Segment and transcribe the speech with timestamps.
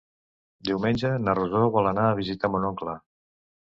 [0.69, 3.01] Diumenge na Rosó vol anar a visitar mon oncle.